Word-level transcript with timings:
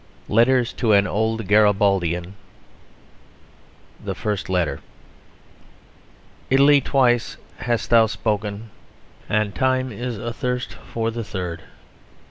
LETTERS 0.29 0.73
TO 0.73 0.93
AN 0.93 1.05
OLD 1.05 1.47
GARIBALDIAN 1.47 2.33
Italy, 6.49 6.81
twice 6.81 7.37
hast 7.57 7.91
thou 7.91 8.07
spoken; 8.07 8.71
and 9.29 9.53
time 9.53 9.91
is 9.91 10.17
athirst 10.17 10.73
for 10.91 11.11
the 11.11 11.23
third. 11.23 11.61